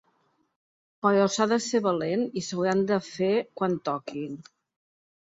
[1.07, 3.29] Però s’ha de ser valent i s’hauran de fer
[3.61, 4.23] quan toqui.